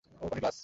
[0.21, 0.57] ওহ, পানির গ্লাস।